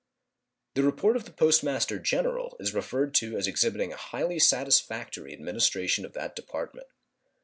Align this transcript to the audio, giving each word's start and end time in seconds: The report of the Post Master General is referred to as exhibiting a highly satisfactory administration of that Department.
The 0.73 0.81
report 0.81 1.15
of 1.15 1.25
the 1.25 1.31
Post 1.31 1.63
Master 1.63 1.99
General 1.99 2.57
is 2.59 2.73
referred 2.73 3.13
to 3.13 3.37
as 3.37 3.45
exhibiting 3.45 3.93
a 3.93 3.97
highly 3.97 4.39
satisfactory 4.39 5.31
administration 5.31 6.05
of 6.05 6.13
that 6.13 6.35
Department. 6.35 6.87